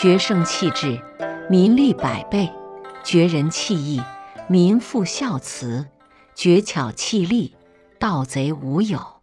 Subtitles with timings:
[0.00, 1.00] 决胜气质，
[1.50, 2.48] 民利百倍；
[3.02, 4.00] 绝人弃义，
[4.46, 5.86] 民复孝慈；
[6.36, 7.56] 绝巧弃利，
[7.98, 9.22] 盗贼无有。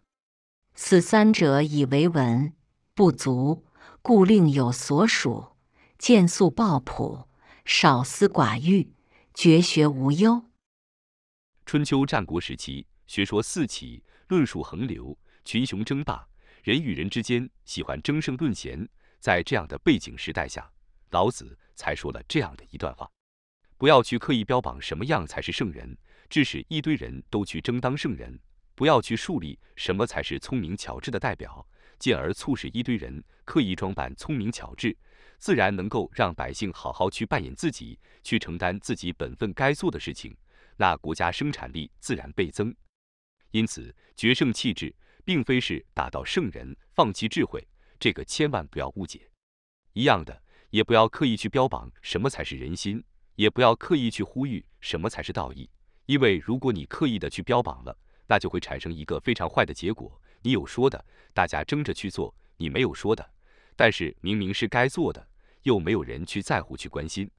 [0.74, 2.52] 此三者以为文，
[2.94, 3.64] 不足，
[4.02, 5.46] 故另有所属。
[5.98, 7.26] 见素抱朴，
[7.64, 8.92] 少思寡欲，
[9.36, 10.46] 绝学无忧。
[11.66, 16.26] 春秋战国时期，学说四起，论述横流，群雄争霸，
[16.62, 18.88] 人与人之间喜欢争胜论贤。
[19.20, 20.72] 在这样的背景时代下，
[21.10, 23.06] 老子才说了这样的一段话：
[23.76, 25.98] 不要去刻意标榜什么样才是圣人，
[26.30, 28.32] 致使一堆人都去争当圣人；
[28.74, 31.68] 不要去树立什么才是聪明巧智的代表，
[31.98, 34.96] 进而促使一堆人刻意装扮聪明巧智，
[35.38, 40.36] 自然能够让百姓好好去扮演自己，去承担自己本分该做的事情，
[40.76, 42.74] 那国家生产力自然倍增。
[43.50, 47.66] 因此，决胜气质并非是打倒圣人，放弃智慧。
[47.98, 49.30] 这个千万不要误解，
[49.94, 53.02] 一样的，也不要刻意去标榜什么才是人心，
[53.36, 55.70] 也不要刻意去呼吁什么才是道义，
[56.04, 63.26] 因为如果你刻意的去标榜了，那就会产生一个非常坏的结果：你有说的，大家争着去做；你没有说的，
[63.76, 65.28] 但是明明是该做的，
[65.62, 67.30] 又没有人去在乎去关心。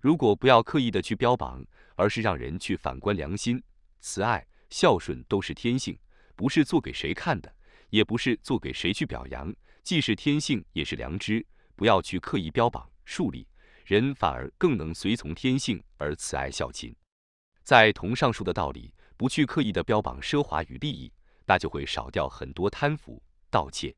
[0.00, 1.64] 如果不要刻意的去标榜，
[1.96, 3.62] 而是让人去反观良心，
[4.00, 5.98] 慈爱、孝顺都是天性，
[6.36, 7.52] 不是做给谁看的，
[7.90, 9.54] 也不是做给谁去表扬。
[9.82, 11.44] 既是天性，也是良知。
[11.74, 13.46] 不要去刻意标榜树立
[13.84, 16.94] 人，反而更能随从天性而慈爱孝亲。
[17.64, 21.12] 在同上述的道理，不去刻意的标榜奢华与利益，
[21.46, 23.94] 那就会少掉很多贪腐盗窃。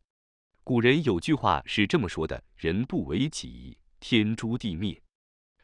[0.66, 5.00] 古人有句话是这么说的：“人不为己，天诛地灭。”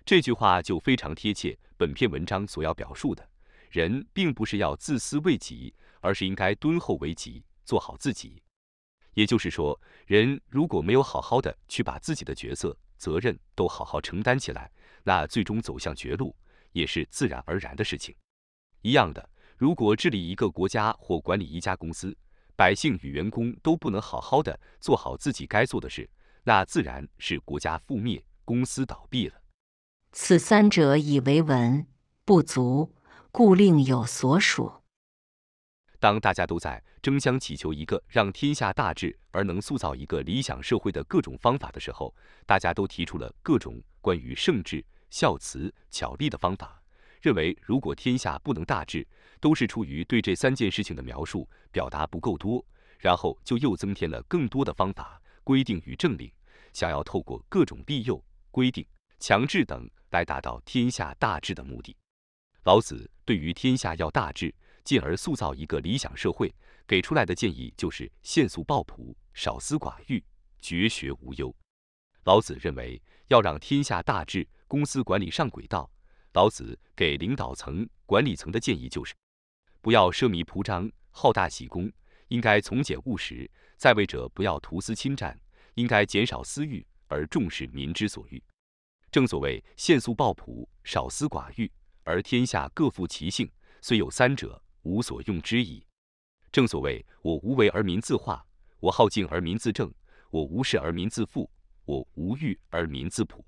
[0.07, 3.29] 这句话就非常贴切本篇文章所要表述的。
[3.69, 8.41] 人并不是要自私为己，而是应该敦厚为己，做好自己。
[9.15, 9.77] 也就是说，
[10.07, 14.71] 人如果没有好好的去把自己的角色、责任都好好承担起来，
[15.03, 16.33] 那最终走向绝路
[16.71, 18.15] 也是自然而然的事情。
[18.83, 22.17] 一样的，如果治理一个国家或管理一家公司，
[22.57, 26.09] 百姓与员工都不能好好的做好自己该做的事，
[26.45, 29.35] 那自然是国家覆灭、公司倒闭了。
[30.13, 31.87] 此三者以为文，
[32.25, 32.95] 不足，
[33.31, 34.73] 故另有所属。
[35.99, 42.13] 当大家都在争相祈求一个让天下大治而能塑造一个理想社会的各种方法的时候，
[42.45, 46.82] 大家都提出了各种关于圣治、孝慈、巧立的方法，
[47.23, 49.07] 认为如果天下不能大治，
[49.41, 52.63] 都是出于对这三件事情的描述表达不够多，
[52.99, 56.31] 然后就又增添了更多的方法、规定与政令，
[56.75, 58.85] 想要透过各种利诱、规定、
[59.19, 61.97] 强制等来达到天下大治的目的。
[62.65, 64.55] 老子对于天下要大治。
[64.85, 66.53] 进而塑造一个理想社会，
[66.89, 70.21] 给出来的建议就是限速抱朴，少思寡欲，
[70.61, 71.55] 绝学无忧。
[72.25, 75.89] 老子认为要让天下大治，公司管理上轨道。
[76.33, 79.15] 老子给领导层、管理层的建议就是：
[79.81, 81.91] 不要奢靡铺张、好大喜功，
[82.29, 85.39] 应该从简务实；在位者不要图私侵占，
[85.75, 88.43] 应该减少私欲而重视民之所欲。
[89.11, 91.71] 正所谓限速抱朴，少思寡欲，
[92.05, 93.51] 而天下各负其性，
[93.81, 94.63] 虽有三者。
[94.85, 95.87] 无所用之矣。
[96.51, 98.45] 正所谓：我无为而民自化，
[98.81, 99.95] 我好静而民自正，
[100.31, 101.49] 我无事而民自富，
[101.85, 103.47] 我无欲而民自朴。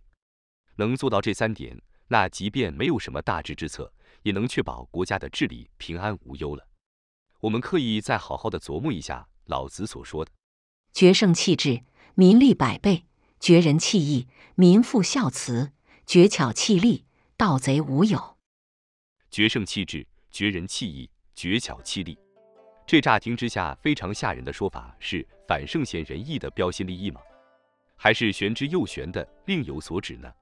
[0.77, 1.77] 能做到这三点，
[2.09, 3.93] 那即便没有什么大治之策，
[4.23, 6.67] 也能确保国家的治理平安无忧了。
[7.41, 10.31] 我们刻意再好好的琢磨一下老子所说的：
[10.93, 11.83] 决胜气质，
[12.15, 13.05] 民利百倍；
[13.41, 15.73] 绝人弃义，民复孝慈；
[16.07, 17.05] 绝巧弃利，
[17.37, 18.39] 盗贼无有。
[19.31, 21.11] 决胜气质，绝人弃义。
[21.37, 22.17] 绝巧气力，
[22.87, 27.21] 这乍听之下非常吓人的说法，是反圣贤仁义的标新立异吗？
[27.97, 30.33] 还是玄之又玄的另有所指呢？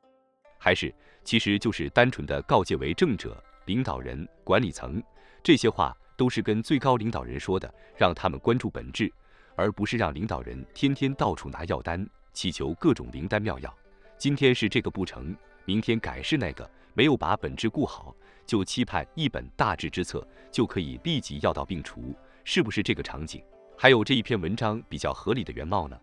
[0.58, 5.02] 还是其实就是单纯的告诫为政者、领导人、管理层，
[5.42, 9.12] 这些话都是跟最高领导人说的，让他们关注本质，
[9.54, 13.74] 而不是让领导人天天到处拿药单，祈求各种灵丹妙药。
[14.18, 18.14] 今天是这个不成，明天改是那个，没有把本质顾好。
[18.44, 22.14] 就期盼一本大治之策就可以立即药到病除，
[22.44, 23.42] 是不是这个场景？
[23.78, 25.98] 还有这一篇文章比较合理的原貌呢？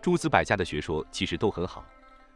[0.00, 1.84] 诸子百家的学说其实都很好，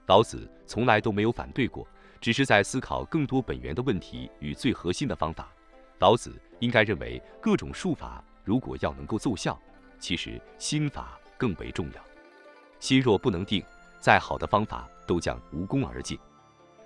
[0.07, 1.87] 老子从来都没有反对过，
[2.21, 5.53] 只是在思考更多本源的问题与最核心的方法。
[5.99, 9.61] 老子应该认为，各种术法如果要能够奏效，
[9.99, 12.05] 其实心法更为重要。
[12.81, 13.63] 心若不能定，
[14.01, 16.19] 再好的方法都将无功而尽。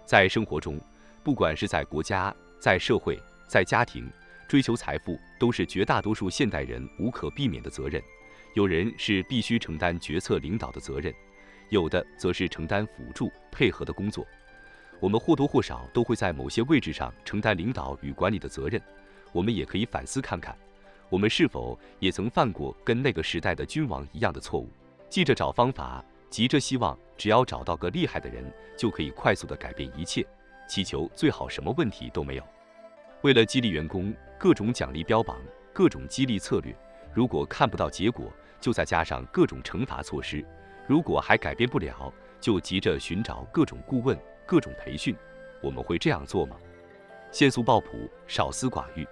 [0.06, 0.80] 在生活中。
[1.24, 4.10] 不管是在国家、在社会、在家庭，
[4.48, 8.02] 追求财富都是绝大多数现代人无可避免的责任。
[8.56, 11.14] 有人是必须承担决策领导的责任，
[11.70, 14.26] 有的则是承担辅助配合的工作。
[15.02, 18.80] 我们或多或少都会在某些位置上承担领导与管理的责任。
[19.32, 20.56] 我们也可以反思看看，
[21.08, 24.70] 我们是否也曾犯过跟那个时代的君王一样的错误，
[25.08, 28.44] 记着找方法，急着希望只要找到个厉害的人，
[28.76, 30.24] 就可以快速的改变一切，
[30.68, 32.44] 祈求最好什么问题都没有。
[33.22, 35.36] 为了激励员工，各种奖励标榜，
[35.72, 36.72] 各种激励策略，
[37.12, 40.46] 如果看不到结果，就再加上各种惩罚措施，
[40.86, 44.16] 如果还改变不了，就急着寻找各种顾问、
[44.52, 45.16] 各种培训。
[45.62, 46.58] 我们会这样做吗？
[47.30, 49.08] 限速抱朴，少思寡欲。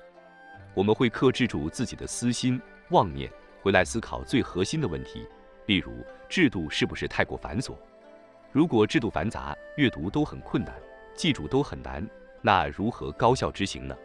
[0.74, 2.60] 我们会克制住自己的私心
[2.90, 3.32] 妄念，
[3.62, 5.26] 回来思考最核心的问题，
[5.64, 7.74] 例如制度是不是太过繁琐？
[8.52, 10.74] 如果制度繁杂，阅读都很困难，
[11.14, 12.06] 记住都很难，
[12.42, 13.96] 那如何高效执行呢？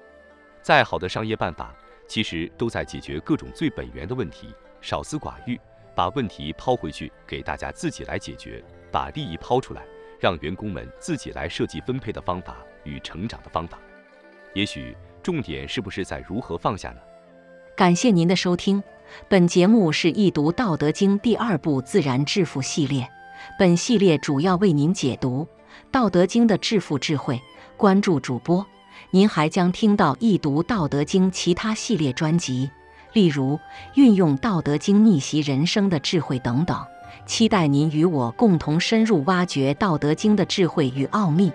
[0.62, 1.76] 再好的商业办法，
[2.08, 4.56] 其实都在解决各种最本源的问题。
[4.80, 5.60] 少思寡欲，
[5.94, 9.86] 把问题抛回去给大家自己来解决，把利益抛出来，
[10.26, 13.78] 让员工们自己来设计分配的方法与成长的方法。
[14.56, 16.98] 也许重点是不是在如何放下呢？
[17.78, 18.82] 感谢您的收听，
[19.30, 23.08] 本节目是易读《道德经》第二部自然致富系列，
[23.60, 25.44] 本系列主要为您解读
[25.92, 27.40] 《道德经》的致富智慧。
[27.78, 28.66] 关注主播，
[29.12, 32.72] 您还将听到易读《道德经》其他系列专辑。
[33.14, 33.60] 例如，
[33.94, 36.84] 运用《道德经》逆袭人生的智慧等等，
[37.26, 41.52] 期待您与我共同深入挖掘《道德经》的智慧与奥秘。